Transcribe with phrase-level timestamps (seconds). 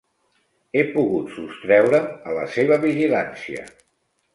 [0.79, 3.73] He pogut sostreure'm a la seva vigilància.